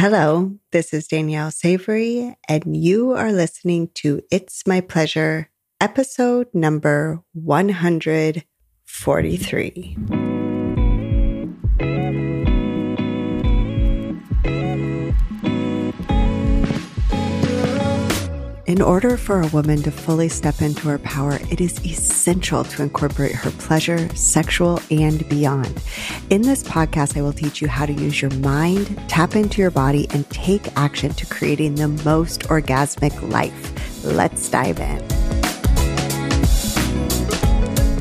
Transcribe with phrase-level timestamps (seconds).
[0.00, 7.24] Hello, this is Danielle Savory, and you are listening to It's My Pleasure, episode number
[7.32, 10.17] 143.
[18.68, 22.82] In order for a woman to fully step into her power, it is essential to
[22.82, 25.82] incorporate her pleasure, sexual, and beyond.
[26.28, 29.70] In this podcast, I will teach you how to use your mind, tap into your
[29.70, 34.04] body, and take action to creating the most orgasmic life.
[34.04, 34.98] Let's dive in.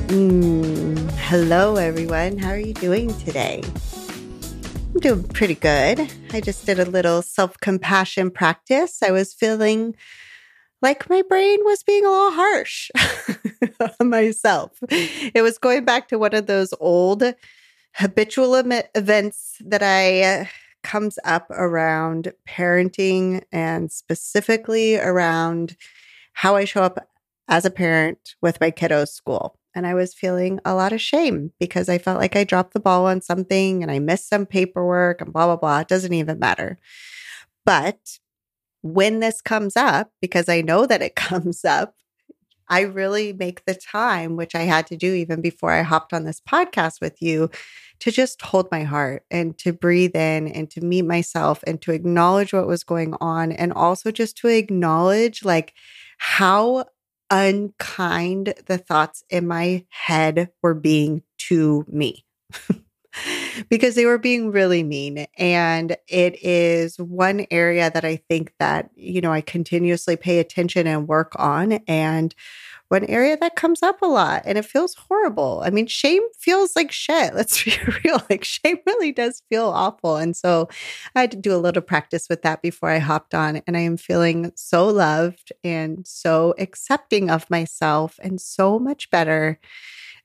[0.10, 2.38] Mm, hello, everyone.
[2.40, 3.63] How are you doing today?
[4.94, 6.12] I'm doing pretty good.
[6.34, 9.02] I just did a little self compassion practice.
[9.02, 9.96] I was feeling
[10.81, 12.91] like my brain was being a little harsh
[13.99, 14.77] on myself.
[14.90, 17.23] It was going back to one of those old
[17.95, 20.45] habitual events that I uh,
[20.84, 25.76] comes up around parenting and specifically around
[26.34, 27.07] how I show up
[27.48, 29.57] as a parent with my kiddos' school.
[29.74, 32.80] And I was feeling a lot of shame because I felt like I dropped the
[32.80, 35.80] ball on something and I missed some paperwork and blah, blah, blah.
[35.80, 36.80] It doesn't even matter.
[37.65, 38.20] But
[38.82, 41.96] when this comes up, because I know that it comes up,
[42.70, 46.26] I really make the time, which I had to do even before I hopped on
[46.26, 47.50] this podcast with you,
[48.00, 51.94] to just hold my heart and to breathe in and to meet myself and to
[51.94, 53.52] acknowledge what was going on.
[53.52, 55.74] And also just to acknowledge like
[56.18, 56.86] how
[57.30, 62.26] unkind the thoughts in my head were being to me.
[63.70, 68.90] because they were being really mean and it is one area that i think that
[68.96, 72.36] you know i continuously pay attention and work on and
[72.90, 75.62] one area that comes up a lot and it feels horrible.
[75.66, 77.34] I mean, shame feels like shit.
[77.36, 78.22] Let's be real.
[78.30, 80.16] Like, shame really does feel awful.
[80.16, 80.69] And so
[81.16, 83.62] I had to do a little practice with that before I hopped on.
[83.68, 89.60] And I am feeling so loved and so accepting of myself and so much better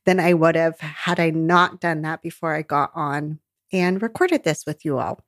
[0.05, 3.39] than I would have had I not done that before I got on
[3.73, 5.21] and recorded this with you all.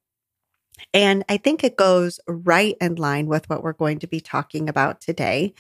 [0.92, 4.68] And I think it goes right in line with what we're going to be talking
[4.68, 5.54] about today,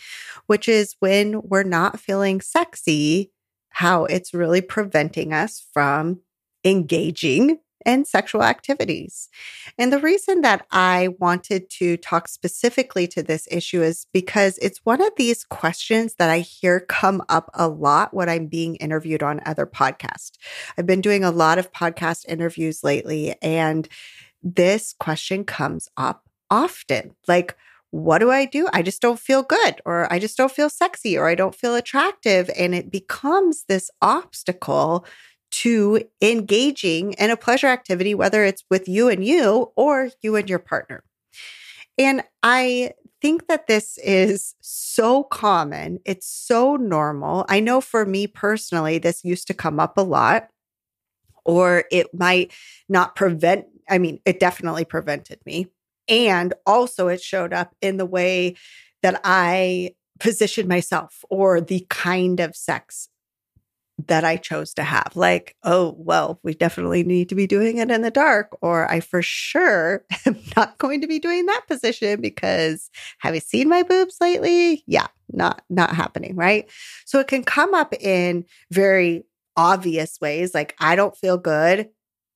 [0.46, 3.30] which is when we're not feeling sexy,
[3.70, 6.20] how it's really preventing us from
[6.64, 9.28] engaging and sexual activities.
[9.78, 14.84] And the reason that I wanted to talk specifically to this issue is because it's
[14.84, 19.22] one of these questions that I hear come up a lot when I'm being interviewed
[19.22, 20.32] on other podcasts.
[20.78, 23.88] I've been doing a lot of podcast interviews lately, and
[24.42, 27.14] this question comes up often.
[27.26, 27.56] Like,
[27.90, 28.68] what do I do?
[28.72, 31.76] I just don't feel good, or I just don't feel sexy, or I don't feel
[31.76, 32.50] attractive.
[32.58, 35.06] And it becomes this obstacle
[35.62, 40.48] to engaging in a pleasure activity, whether it's with you and you or you and
[40.50, 41.04] your partner.
[41.96, 42.92] And I
[43.22, 46.00] think that this is so common.
[46.04, 47.44] It's so normal.
[47.48, 50.48] I know for me personally, this used to come up a lot,
[51.44, 52.52] or it might
[52.88, 55.68] not prevent, I mean, it definitely prevented me.
[56.08, 58.56] And also, it showed up in the way
[59.02, 63.08] that I positioned myself or the kind of sex
[64.06, 65.12] that I chose to have.
[65.14, 69.00] Like, oh, well, we definitely need to be doing it in the dark, or I
[69.00, 72.90] for sure am not going to be doing that position because
[73.20, 74.82] have you seen my boobs lately?
[74.86, 76.68] Yeah, not not happening, right?
[77.06, 79.24] So it can come up in very
[79.56, 81.88] obvious ways like I don't feel good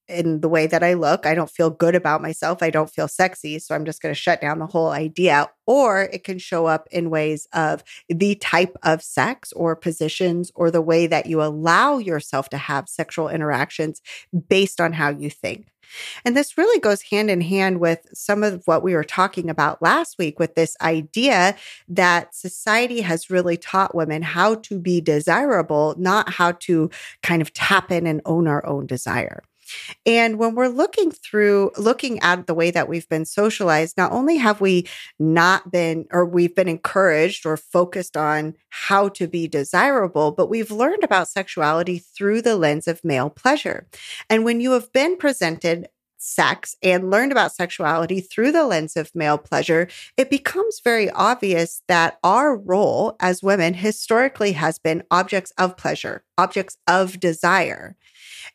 [0.08, 1.26] in the way that I look.
[1.26, 2.62] I don't feel good about myself.
[2.62, 3.58] I don't feel sexy.
[3.58, 5.50] So I'm just going to shut down the whole idea.
[5.66, 10.70] Or it can show up in ways of the type of sex or positions or
[10.70, 14.00] the way that you allow yourself to have sexual interactions
[14.48, 15.68] based on how you think.
[16.24, 19.82] And this really goes hand in hand with some of what we were talking about
[19.82, 21.56] last week with this idea
[21.88, 26.90] that society has really taught women how to be desirable, not how to
[27.22, 29.42] kind of tap in and own our own desire.
[30.06, 34.36] And when we're looking through, looking at the way that we've been socialized, not only
[34.36, 34.86] have we
[35.18, 40.70] not been, or we've been encouraged or focused on how to be desirable, but we've
[40.70, 43.86] learned about sexuality through the lens of male pleasure.
[44.30, 45.88] And when you have been presented
[46.28, 51.82] sex and learned about sexuality through the lens of male pleasure, it becomes very obvious
[51.88, 57.96] that our role as women historically has been objects of pleasure, objects of desire.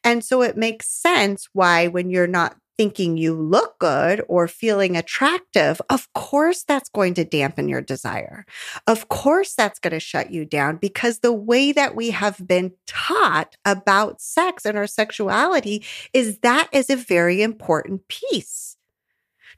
[0.04, 4.96] And so it makes sense why, when you're not thinking you look good or feeling
[4.98, 8.46] attractive, of course that's going to dampen your desire.
[8.88, 12.74] Of course that's going to shut you down because the way that we have been
[12.88, 15.84] taught about sex and our sexuality
[16.14, 18.78] is that is a very important piece.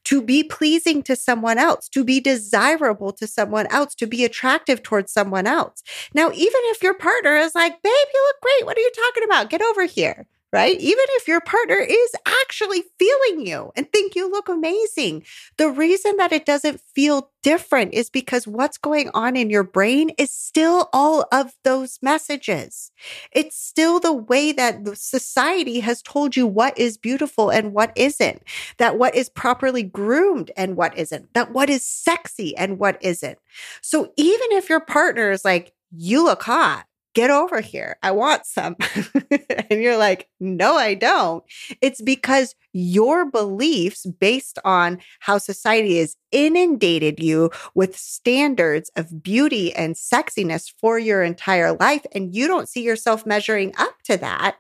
[0.06, 4.84] to be pleasing to someone else, to be desirable to someone else, to be attractive
[4.84, 5.82] towards someone else.
[6.14, 8.66] Now, even if your partner is like, babe, you look great.
[8.66, 9.50] What are you talking about?
[9.50, 10.80] Get over here right?
[10.80, 15.22] Even if your partner is actually feeling you and think you look amazing,
[15.58, 20.12] the reason that it doesn't feel different is because what's going on in your brain
[20.18, 22.90] is still all of those messages.
[23.34, 28.42] It's still the way that society has told you what is beautiful and what isn't,
[28.78, 33.38] that what is properly groomed and what isn't, that what is sexy and what isn't.
[33.82, 37.98] So even if your partner is like, you look hot, get over here.
[38.04, 38.76] I want some.
[39.70, 41.44] and you're like, no, I don't.
[41.82, 49.74] It's because your beliefs based on how society has inundated you with standards of beauty
[49.74, 52.06] and sexiness for your entire life.
[52.14, 54.58] And you don't see yourself measuring up to that.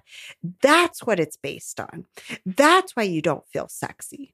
[0.61, 2.05] That's what it's based on.
[2.45, 4.33] That's why you don't feel sexy.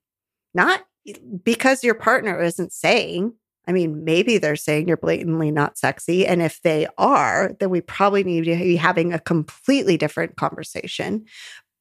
[0.53, 1.13] Not eh,
[1.43, 3.33] because your partner isn't saying,
[3.71, 6.27] I mean, maybe they're saying you're blatantly not sexy.
[6.27, 11.23] And if they are, then we probably need to be having a completely different conversation.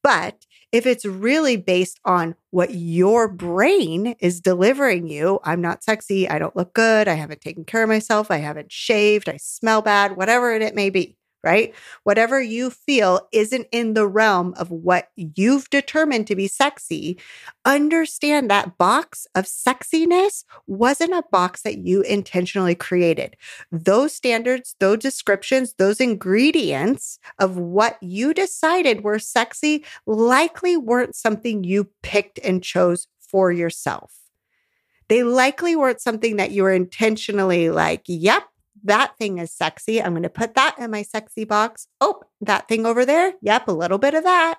[0.04, 6.28] But if it's really based on what your brain is delivering you, I'm not sexy,
[6.28, 9.82] I don't look good, I haven't taken care of myself, I haven't shaved, I smell
[9.82, 11.74] bad, whatever it may be right?
[12.04, 17.18] Whatever you feel isn't in the realm of what you've determined to be sexy.
[17.64, 23.36] Understand that box of sexiness wasn't a box that you intentionally created.
[23.72, 31.64] Those standards, those descriptions, those ingredients of what you decided were sexy likely weren't something
[31.64, 34.14] you picked and chose for yourself.
[35.08, 38.44] They likely weren't something that you were intentionally like, yep,
[38.84, 40.02] that thing is sexy.
[40.02, 41.86] I'm going to put that in my sexy box.
[42.00, 43.34] Oh, that thing over there.
[43.42, 44.58] Yep, a little bit of that.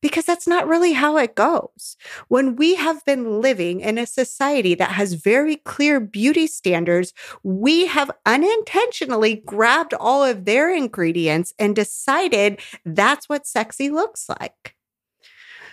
[0.00, 1.96] Because that's not really how it goes.
[2.28, 7.12] When we have been living in a society that has very clear beauty standards,
[7.42, 14.76] we have unintentionally grabbed all of their ingredients and decided that's what sexy looks like.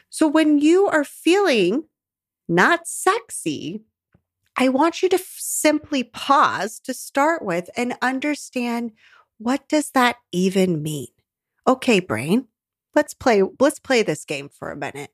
[0.10, 1.84] So when you are feeling
[2.48, 3.82] not sexy,
[4.58, 8.92] I want you to f- simply pause to start with and understand
[9.38, 11.08] what does that even mean?
[11.68, 12.48] Okay, brain,
[12.94, 15.12] let's play let's play this game for a minute.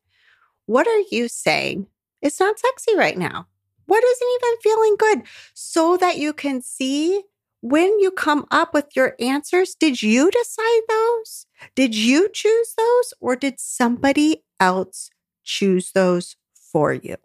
[0.65, 1.87] What are you saying?
[2.21, 3.47] It's not sexy right now.
[3.87, 5.23] What isn't even feeling good?
[5.53, 7.23] So that you can see
[7.61, 11.45] when you come up with your answers, did you decide those?
[11.75, 15.09] Did you choose those or did somebody else
[15.43, 17.17] choose those for you?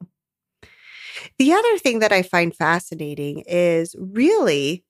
[1.39, 4.85] The other thing that I find fascinating is really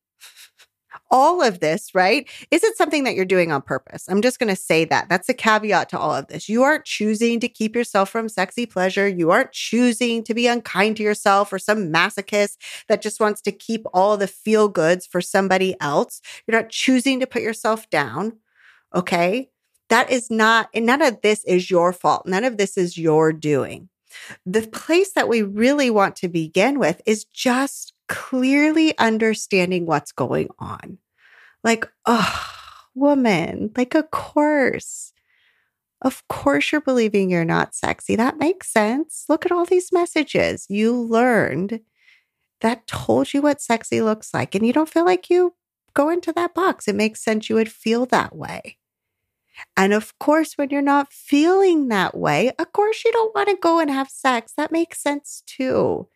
[1.11, 2.29] all of this, right?
[2.51, 4.09] Is it something that you're doing on purpose?
[4.09, 5.09] I'm just going to say that.
[5.09, 6.49] That's a caveat to all of this.
[6.49, 9.07] You aren't choosing to keep yourself from sexy pleasure.
[9.07, 12.57] You aren't choosing to be unkind to yourself or some masochist
[12.89, 16.21] that just wants to keep all the feel goods for somebody else.
[16.47, 18.39] You're not choosing to put yourself down.
[18.95, 19.51] Okay.
[19.89, 22.27] That is not, and none of this is your fault.
[22.27, 23.89] None of this is your doing.
[24.45, 30.49] The place that we really want to begin with is just clearly understanding what's going
[30.59, 30.99] on.
[31.65, 32.51] Like, oh,
[32.95, 35.13] woman, like, of course.
[36.03, 38.17] Of course, you're believing you're not sexy.
[38.17, 39.25] That makes sense.
[39.29, 41.81] Look at all these messages you learned
[42.61, 45.55] that told you what sexy looks like, and you don't feel like you
[45.95, 46.87] go into that box.
[46.87, 48.79] It makes sense you would feel that way.
[49.77, 53.57] And of course, when you're not feeling that way, of course, you don't want to
[53.57, 54.53] go and have sex.
[54.57, 56.09] That makes sense too,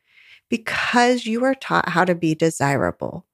[0.49, 3.27] because you are taught how to be desirable.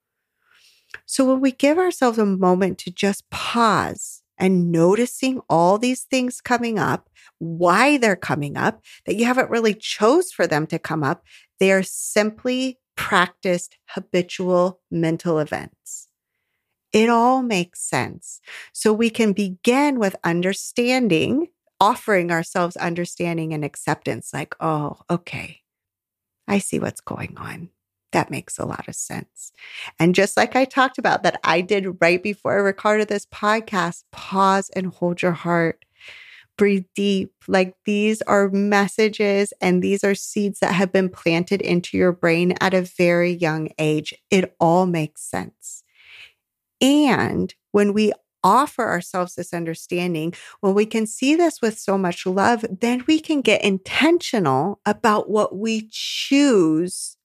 [1.05, 6.41] So when we give ourselves a moment to just pause and noticing all these things
[6.41, 7.09] coming up,
[7.39, 11.25] why they're coming up, that you haven't really chose for them to come up,
[11.61, 15.76] they are simply practiced habitual mental events.
[16.97, 18.41] It all makes sense.
[18.73, 21.49] So we can begin with understanding,
[21.79, 25.61] offering ourselves understanding and acceptance like, oh, okay,
[26.49, 27.69] I see what's going on.
[28.13, 29.53] That makes a lot of sense.
[29.99, 34.05] And just like I talked about, that I did right before I recorded this podcast,
[34.11, 35.85] pause and hold your heart.
[36.57, 37.35] Breathe deep.
[37.47, 42.55] Like these are messages and these are seeds that have been planted into your brain
[42.59, 44.15] at a very young age.
[44.31, 45.83] It all makes sense.
[46.81, 48.13] And when we
[48.45, 53.19] offer ourselves this understanding, when we can see this with so much love, then we
[53.19, 57.17] can get intentional about what we choose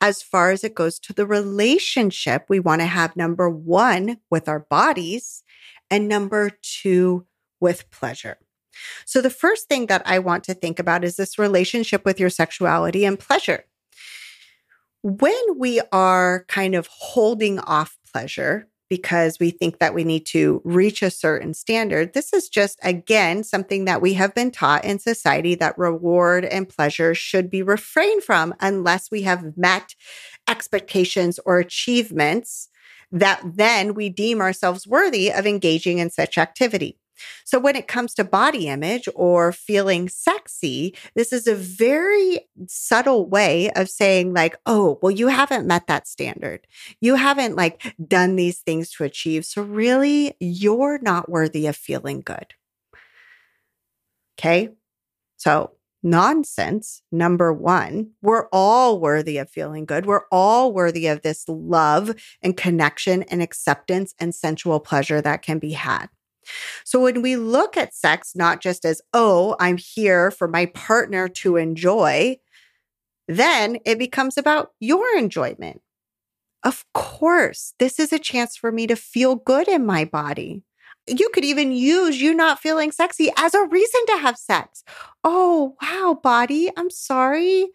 [0.00, 4.48] as far as it goes to the relationship we want to have number one with
[4.48, 5.42] our bodies
[5.90, 7.26] and number two
[7.60, 8.38] with pleasure.
[9.04, 12.30] So, the first thing that I want to think about is this relationship with your
[12.30, 13.64] sexuality and pleasure.
[15.02, 20.62] When we are kind of holding off pleasure, because we think that we need to
[20.64, 22.14] reach a certain standard.
[22.14, 26.68] This is just, again, something that we have been taught in society that reward and
[26.68, 29.94] pleasure should be refrained from unless we have met
[30.48, 32.68] expectations or achievements
[33.10, 36.98] that then we deem ourselves worthy of engaging in such activity.
[37.44, 43.28] So when it comes to body image or feeling sexy, this is a very subtle
[43.28, 46.66] way of saying like, oh, well, you haven't met that standard.
[47.00, 49.44] You haven't like done these things to achieve.
[49.44, 52.54] So really, you're not worthy of feeling good.
[54.38, 54.70] Okay.
[55.36, 55.72] So
[56.02, 57.02] nonsense.
[57.10, 60.06] Number one, we're all worthy of feeling good.
[60.06, 65.58] We're all worthy of this love and connection and acceptance and sensual pleasure that can
[65.58, 66.08] be had.
[66.84, 71.28] So when we look at sex not just as, oh, I'm here for my partner
[71.28, 72.38] to enjoy,
[73.26, 75.82] then it becomes about your enjoyment.
[76.64, 80.64] Of course, this is a chance for me to feel good in my body.
[81.06, 84.82] You could even use you not feeling sexy as a reason to have sex.
[85.24, 87.68] Oh, wow, body, I'm sorry.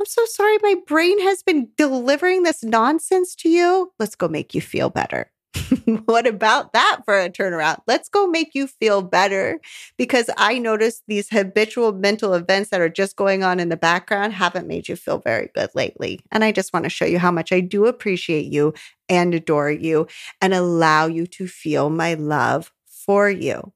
[0.00, 0.58] I'm so sorry.
[0.62, 3.92] My brain has been delivering this nonsense to you.
[3.98, 5.30] Let's go make you feel better.
[6.04, 7.80] what about that for a turnaround?
[7.86, 9.60] Let's go make you feel better
[9.96, 14.34] because I noticed these habitual mental events that are just going on in the background
[14.34, 16.20] haven't made you feel very good lately.
[16.30, 18.74] And I just want to show you how much I do appreciate you
[19.08, 20.06] and adore you
[20.40, 23.72] and allow you to feel my love for you.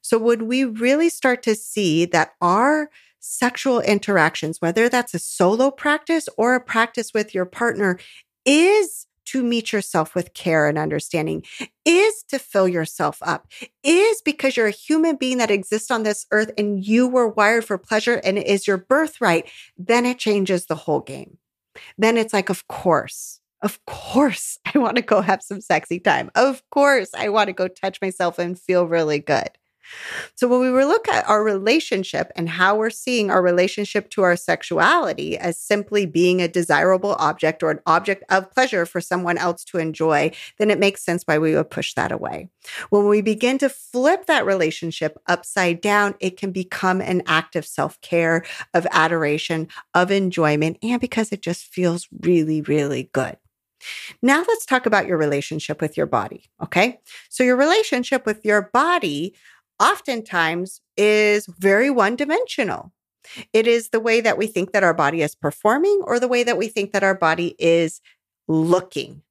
[0.00, 5.70] So, when we really start to see that our sexual interactions, whether that's a solo
[5.70, 7.98] practice or a practice with your partner,
[8.44, 11.42] is to meet yourself with care and understanding,
[11.84, 13.46] is to fill yourself up,
[13.82, 17.64] is because you're a human being that exists on this earth and you were wired
[17.64, 19.48] for pleasure and it is your birthright,
[19.78, 21.38] then it changes the whole game.
[21.96, 26.30] Then it's like, of course, of course, I want to go have some sexy time.
[26.34, 29.48] Of course, I want to go touch myself and feel really good.
[30.34, 34.36] So when we look at our relationship and how we're seeing our relationship to our
[34.36, 39.64] sexuality as simply being a desirable object or an object of pleasure for someone else
[39.64, 42.48] to enjoy, then it makes sense why we would push that away.
[42.90, 47.66] When we begin to flip that relationship upside down, it can become an act of
[47.66, 53.36] self-care, of adoration, of enjoyment, and because it just feels really, really good.
[54.22, 56.44] Now let's talk about your relationship with your body.
[56.62, 57.00] Okay.
[57.28, 59.34] So your relationship with your body
[59.80, 62.92] oftentimes is very one dimensional.
[63.52, 66.42] It is the way that we think that our body is performing or the way
[66.42, 68.00] that we think that our body is
[68.48, 69.22] looking.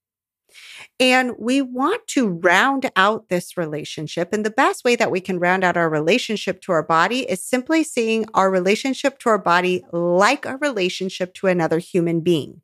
[1.00, 4.34] And we want to round out this relationship.
[4.34, 7.44] And the best way that we can round out our relationship to our body is
[7.44, 12.62] simply seeing our relationship to our body like a relationship to another human being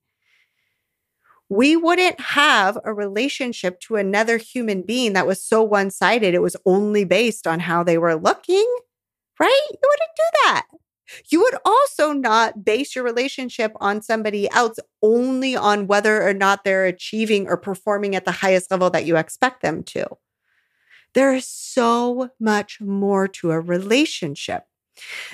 [1.49, 6.33] we wouldn't have a relationship to another human being that was so one sided.
[6.33, 8.65] It was only based on how they were looking,
[9.39, 9.67] right?
[9.71, 10.65] You wouldn't do that.
[11.31, 16.63] You would also not base your relationship on somebody else only on whether or not
[16.63, 20.05] they're achieving or performing at the highest level that you expect them to.
[21.13, 24.63] There is so much more to a relationship.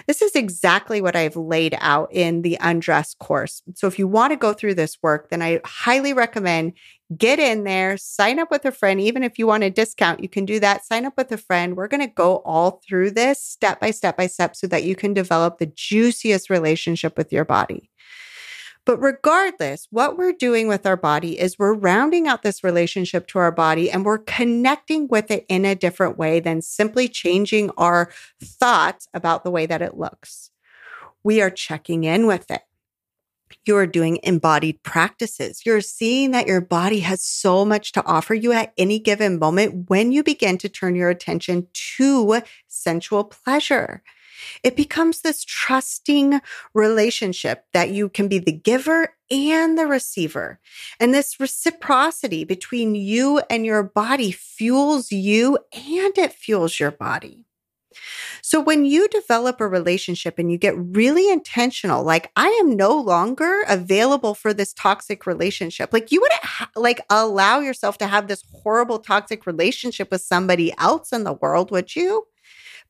[0.08, 3.62] This is exactly what I've laid out in the undress course.
[3.76, 6.74] So if you want to go through this work, then I highly recommend
[7.18, 9.00] get in there, sign up with a friend.
[9.00, 10.86] Even if you want a discount, you can do that.
[10.86, 11.76] Sign up with a friend.
[11.76, 14.96] We're going to go all through this step by step by step so that you
[14.96, 17.90] can develop the juiciest relationship with your body.
[18.86, 23.40] But regardless, what we're doing with our body is we're rounding out this relationship to
[23.40, 28.12] our body and we're connecting with it in a different way than simply changing our
[28.44, 30.52] thoughts about the way that it looks.
[31.24, 32.64] We are checking in with it.
[33.66, 35.66] You're doing embodied practices.
[35.66, 39.90] You're seeing that your body has so much to offer you at any given moment
[39.90, 44.04] when you begin to turn your attention to sensual pleasure.
[44.64, 46.42] It becomes this trusting
[46.74, 50.60] relationship that you can be the giver and the receiver.
[51.00, 57.46] And this reciprocity between you and your body fuels you and it fuels your body.
[58.42, 63.00] So when you develop a relationship and you get really intentional, like I am no
[63.00, 65.94] longer available for this toxic relationship.
[65.94, 70.74] Like you wouldn't ha- like allow yourself to have this horrible toxic relationship with somebody
[70.78, 72.28] else in the world, would you?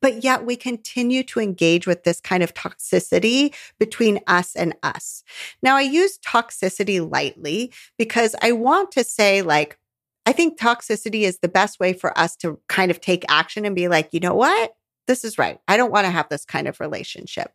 [0.04, 5.24] But yet we continue to engage with this kind of toxicity between us and us.
[5.64, 9.80] Now, I use toxicity lightly because I want to say, like,
[10.28, 13.76] I think toxicity is the best way for us to kind of take action and
[13.76, 14.76] be like, you know what?
[15.08, 15.60] this is right.
[15.68, 17.52] I don't want to have this kind of relationship.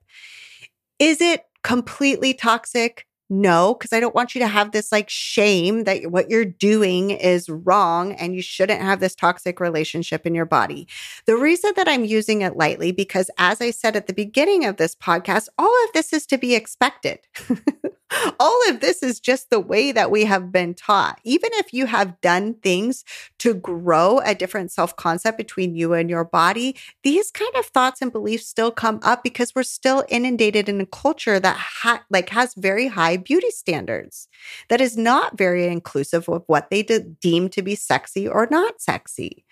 [0.99, 3.07] Is it completely toxic?
[3.31, 7.11] No, because I don't want you to have this like shame that what you're doing
[7.11, 10.89] is wrong and you shouldn't have this toxic relationship in your body.
[11.27, 14.79] The reason that I'm using it lightly, because as I said at the beginning of
[14.79, 17.19] this podcast, all of this is to be expected.
[18.41, 21.21] all of this is just the way that we have been taught.
[21.25, 23.05] Even if you have done things
[23.39, 28.01] to grow a different self concept between you and your body, these kind of thoughts
[28.01, 32.31] and beliefs still come up because we're still inundated in a culture that ha- like
[32.31, 34.29] has very high beauty standards
[34.69, 38.81] that is not very inclusive of what they de- deem to be sexy or not
[38.81, 39.45] sexy.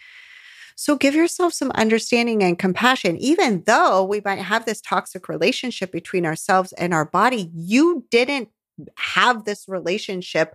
[0.76, 3.16] So give yourself some understanding and compassion.
[3.16, 8.50] Even though we might have this toxic relationship between ourselves and our body, you didn't
[8.98, 10.54] have this relationship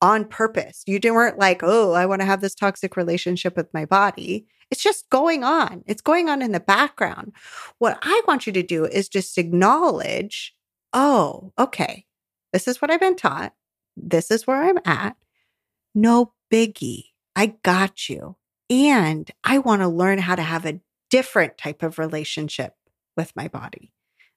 [0.00, 0.84] on purpose.
[0.86, 4.46] You weren't like, oh, I want to have this toxic relationship with my body.
[4.70, 5.82] It's just going on.
[5.86, 7.32] It's going on in the background.
[7.78, 10.54] What I want you to do is just acknowledge,
[10.92, 12.04] oh, okay,
[12.52, 13.54] this is what I've been taught.
[13.96, 15.16] This is where I'm at.
[15.94, 17.06] No biggie.
[17.34, 18.36] I got you.
[18.70, 22.74] And I want to learn how to have a different type of relationship
[23.16, 23.92] with my body.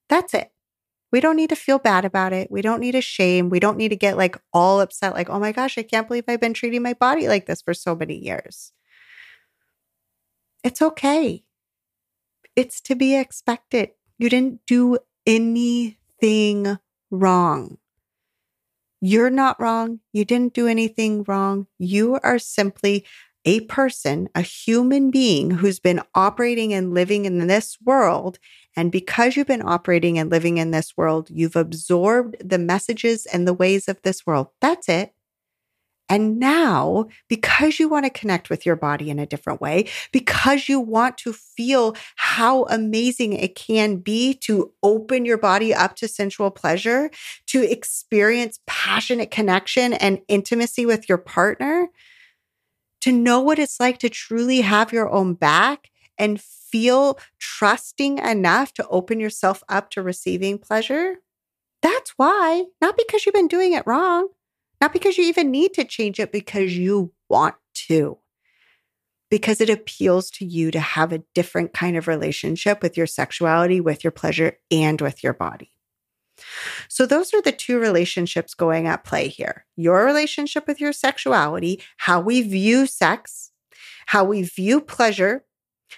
[0.10, 0.52] That's it.
[1.12, 2.50] We don't need to feel bad about it.
[2.50, 3.50] We don't need to shame.
[3.50, 6.24] We don't need to get like all upset, like, oh my gosh, I can't believe
[6.28, 8.72] I've been treating my body like this for so many years.
[10.64, 11.44] It's okay.
[12.56, 13.92] It's to be expected.
[14.18, 16.78] You didn't do anything
[17.10, 17.78] wrong.
[19.02, 20.00] You're not wrong.
[20.14, 21.68] You didn't do anything wrong.
[21.80, 23.06] You are simply
[23.46, 28.40] a person, a human being who's been operating and living in this world.
[28.76, 33.48] And because you've been operating and living in this world, you've absorbed the messages and
[33.48, 34.48] the ways of this world.
[34.62, 35.14] That's it.
[36.12, 40.68] And now, because you want to connect with your body in a different way, because
[40.68, 46.10] you want to feel how amazing it can be to open your body up to
[46.10, 47.12] sensual pleasure,
[47.48, 51.88] to experience passionate connection and intimacy with your partner,
[53.02, 58.74] to know what it's like to truly have your own back and feel trusting enough
[58.74, 61.16] to open yourself up to receiving pleasure.
[61.82, 64.30] That's why, not because you've been doing it wrong,
[64.80, 67.56] not because you even need to change it, because you want
[67.88, 68.20] to.
[69.30, 73.82] Because it appeals to you to have a different kind of relationship with your sexuality,
[73.82, 75.72] with your pleasure, and with your body.
[76.88, 81.82] So, those are the two relationships going at play here your relationship with your sexuality,
[81.98, 83.52] how we view sex,
[84.08, 85.46] how we view pleasure,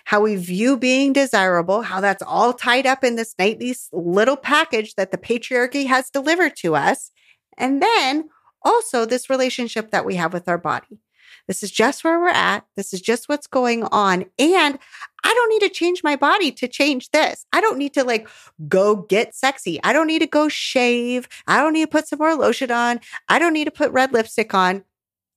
[0.06, 4.96] how we view being desirable, how that's all tied up in this nightly little package
[4.96, 7.12] that the patriarchy has delivered to us.
[7.58, 8.30] And then
[8.64, 11.00] also this relationship that we have with our body.
[11.48, 12.66] This is just where we're at.
[12.76, 14.26] This is just what's going on.
[14.40, 14.80] And
[15.24, 17.46] I don't need to change my body to change this.
[17.54, 18.28] I don't need to like
[18.68, 19.80] go get sexy.
[19.84, 21.28] I don't need to go shave.
[21.48, 23.00] I don't need to put some more lotion on.
[23.30, 24.84] I don't need to put red lipstick on.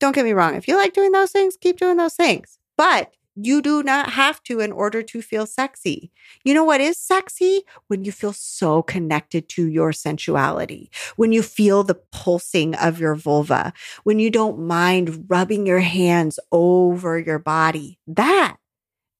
[0.00, 0.54] Don't get me wrong.
[0.54, 2.58] If you like doing those things, keep doing those things.
[2.76, 6.10] But you do not have to in order to feel sexy.
[6.42, 7.62] You know what is sexy?
[7.88, 13.14] When you feel so connected to your sensuality, when you feel the pulsing of your
[13.14, 17.98] vulva, when you don't mind rubbing your hands over your body.
[18.06, 18.56] That,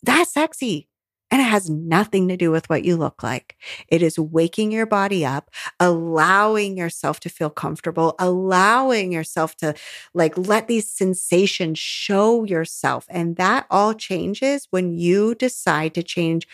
[0.07, 0.89] that's sexy.
[1.31, 3.57] And it has nothing to do with what you look like.
[3.89, 9.75] It is waking your body up, allowing yourself to feel comfortable, allowing yourself to
[10.15, 13.07] like let these sensations show yourself.
[13.11, 16.47] And that all changes when you decide to change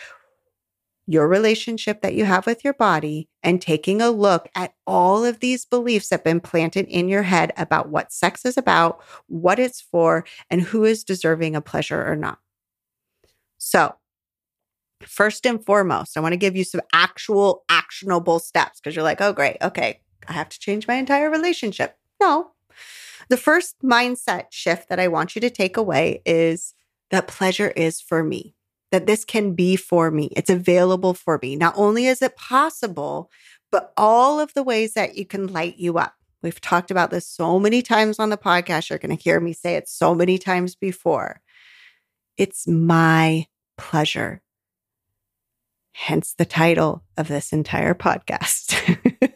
[1.06, 5.40] your relationship that you have with your body and taking a look at all of
[5.40, 9.58] these beliefs that have been planted in your head about what sex is about, what
[9.58, 12.38] it's for, and who is deserving of pleasure or not.
[13.64, 13.94] So,
[15.06, 19.20] First and foremost, I want to give you some actual actionable steps because you're like,
[19.20, 19.56] oh, great.
[19.62, 20.00] Okay.
[20.28, 21.96] I have to change my entire relationship.
[22.20, 22.52] No.
[23.28, 26.74] The first mindset shift that I want you to take away is
[27.10, 28.54] that pleasure is for me,
[28.90, 30.30] that this can be for me.
[30.36, 31.56] It's available for me.
[31.56, 33.30] Not only is it possible,
[33.70, 36.14] but all of the ways that you can light you up.
[36.42, 38.90] We've talked about this so many times on the podcast.
[38.90, 41.40] You're going to hear me say it so many times before.
[42.36, 43.46] It's my
[43.82, 44.40] pleasure
[45.92, 48.72] hence the title of this entire podcast.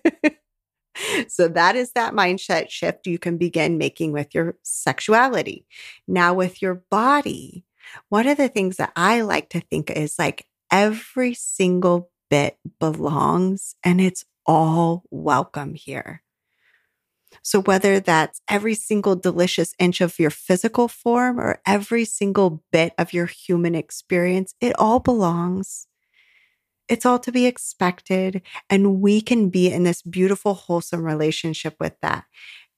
[1.28, 5.66] so, that is that mindset shift you can begin making with your sexuality.
[6.08, 7.64] Now, with your body,
[8.08, 13.76] one of the things that I like to think is like every single bit belongs
[13.84, 16.22] and it's all welcome here.
[17.46, 22.92] So, whether that's every single delicious inch of your physical form or every single bit
[22.98, 25.86] of your human experience, it all belongs.
[26.88, 28.42] It's all to be expected.
[28.68, 32.24] And we can be in this beautiful, wholesome relationship with that.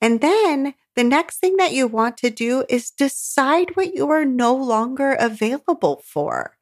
[0.01, 4.23] And then the next thing that you want to do is decide what you are
[4.23, 6.58] no longer available for.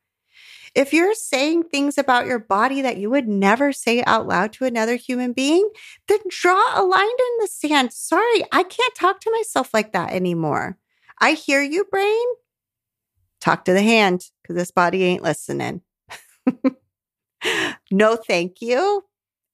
[0.75, 4.65] If you're saying things about your body that you would never say out loud to
[4.65, 5.69] another human being,
[6.07, 7.93] then draw a line in the sand.
[7.93, 10.77] Sorry, I can't talk to myself like that anymore.
[11.19, 12.25] I hear you, brain.
[13.39, 15.81] Talk to the hand because this body ain't listening.
[17.91, 19.03] no, thank you.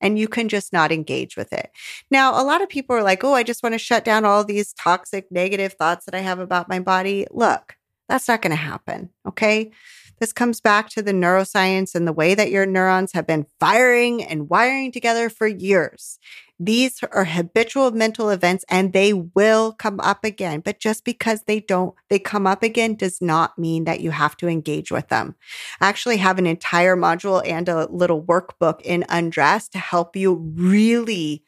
[0.01, 1.71] And you can just not engage with it.
[2.11, 4.43] Now, a lot of people are like, oh, I just want to shut down all
[4.43, 7.25] these toxic, negative thoughts that I have about my body.
[7.31, 7.77] Look,
[8.09, 9.11] that's not going to happen.
[9.25, 9.71] Okay.
[10.19, 14.23] This comes back to the neuroscience and the way that your neurons have been firing
[14.23, 16.19] and wiring together for years.
[16.59, 20.61] These are habitual mental events and they will come up again.
[20.61, 24.37] But just because they don't, they come up again does not mean that you have
[24.37, 25.35] to engage with them.
[25.81, 30.35] I actually have an entire module and a little workbook in Undress to help you
[30.55, 31.43] really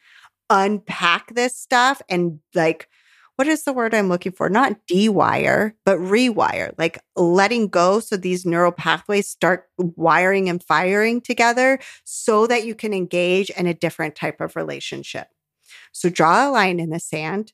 [0.50, 2.90] unpack this stuff and like
[3.36, 4.50] what is the word I'm looking for?
[4.50, 11.22] Not dewire, but rewire, like letting go so these neural pathways start wiring and firing
[11.22, 15.28] together so that you can engage in a different type of relationship.
[15.92, 17.54] So draw a line in the sand,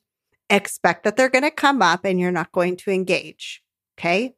[0.50, 3.64] expect that they're going to come up and you're not going to engage.
[3.98, 4.36] Okay.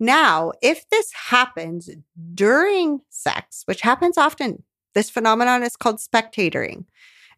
[0.00, 1.90] Now, if this happens
[2.34, 6.86] during sex, which happens often, this phenomenon is called spectatoring.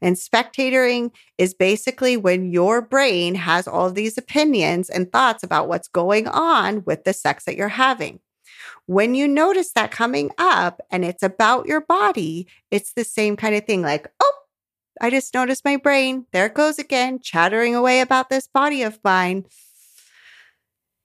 [0.05, 5.89] And spectatoring is basically when your brain has all these opinions and thoughts about what's
[5.89, 8.21] going on with the sex that you're having.
[8.85, 13.55] When you notice that coming up and it's about your body, it's the same kind
[13.55, 14.35] of thing like, oh,
[15.01, 16.27] I just noticed my brain.
[16.35, 19.47] There it goes again, chattering away about this body of mine.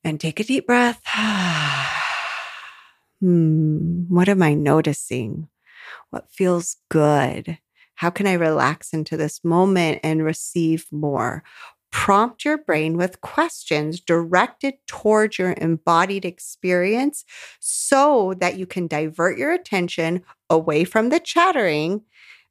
[0.04, 1.00] And take a deep breath.
[3.22, 5.48] hmm, what am I noticing?
[6.10, 7.60] What feels good?
[8.00, 11.44] How can I relax into this moment and receive more?
[11.92, 17.26] Prompt your brain with questions directed towards your embodied experience
[17.60, 22.04] so that you can divert your attention away from the chattering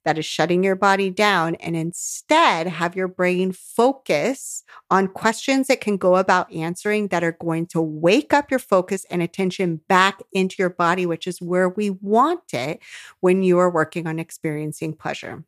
[0.04, 5.80] that is shutting your body down and instead have your brain focus on questions it
[5.80, 10.22] can go about answering that are going to wake up your focus and attention back
[10.32, 12.80] into your body, which is where we want it
[13.20, 15.44] when you are working on experiencing pleasure.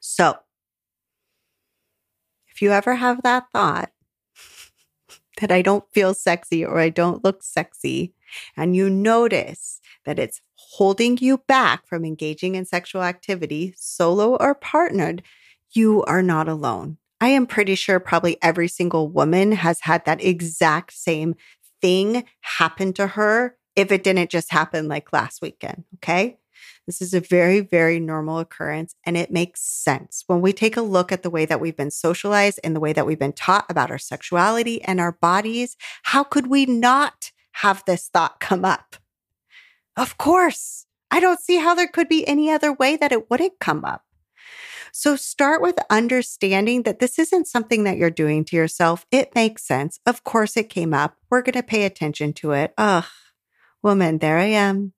[0.00, 0.38] So,
[2.48, 3.92] if you ever have that thought
[5.40, 8.14] that I don't feel sexy or I don't look sexy,
[8.56, 10.40] and you notice that it's
[10.72, 15.22] holding you back from engaging in sexual activity, solo or partnered,
[15.72, 16.96] you are not alone.
[17.20, 21.34] I am pretty sure probably every single woman has had that exact same
[21.82, 25.84] thing happen to her if it didn't just happen like last weekend.
[25.96, 26.38] Okay.
[26.86, 30.24] This is a very, very normal occurrence and it makes sense.
[30.26, 32.94] When we take a look at the way that we've been socialized and the way
[32.94, 37.84] that we've been taught about our sexuality and our bodies, how could we not have
[37.86, 38.96] this thought come up?
[39.96, 40.86] Of course.
[41.10, 44.02] I don't see how there could be any other way that it wouldn't come up.
[44.92, 49.06] So start with understanding that this isn't something that you're doing to yourself.
[49.10, 49.98] It makes sense.
[50.04, 51.16] Of course, it came up.
[51.30, 52.74] We're going to pay attention to it.
[52.76, 53.04] Ugh,
[53.82, 54.92] woman, there I am.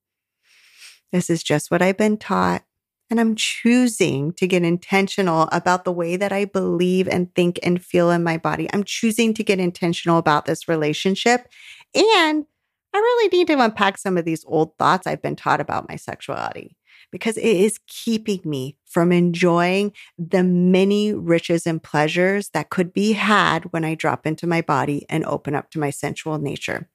[1.12, 2.64] This is just what I've been taught.
[3.08, 7.80] And I'm choosing to get intentional about the way that I believe and think and
[7.80, 8.68] feel in my body.
[8.72, 11.46] I'm choosing to get intentional about this relationship.
[11.94, 12.46] And
[12.94, 15.96] I really need to unpack some of these old thoughts I've been taught about my
[15.96, 16.76] sexuality
[17.10, 23.12] because it is keeping me from enjoying the many riches and pleasures that could be
[23.12, 26.88] had when I drop into my body and open up to my sensual nature.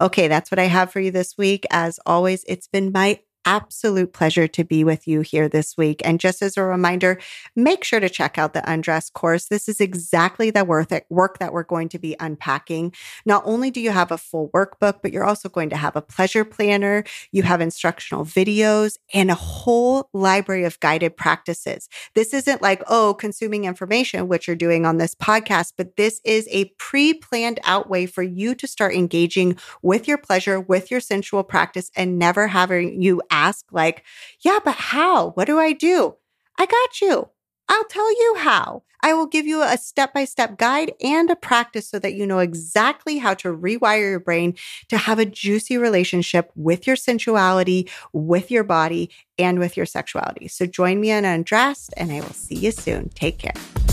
[0.00, 1.66] Okay, that's what I have for you this week.
[1.70, 6.02] As always, it's been my absolute pleasure to be with you here this week.
[6.04, 7.18] And just as a reminder,
[7.56, 9.46] make sure to check out the Undress course.
[9.46, 10.66] This is exactly the
[11.08, 12.92] work that we're going to be unpacking.
[13.24, 16.02] Not only do you have a full workbook, but you're also going to have a
[16.02, 21.88] pleasure planner, you have instructional videos, and a whole library of guided practices.
[22.14, 26.46] This isn't like, oh, consuming information, which you're doing on this podcast, but this is
[26.50, 31.00] a pre planned out way for you to start engaging with your pleasure, with your
[31.00, 34.04] sensual practice, and never having you ask, like,
[34.40, 35.30] yeah, but how?
[35.30, 36.16] What do I do?
[36.58, 37.28] I got you.
[37.68, 38.82] I'll tell you how.
[39.00, 42.26] I will give you a step by step guide and a practice so that you
[42.26, 44.56] know exactly how to rewire your brain
[44.88, 50.48] to have a juicy relationship with your sensuality, with your body, and with your sexuality.
[50.48, 53.10] So join me on Undressed, and I will see you soon.
[53.10, 53.87] Take care.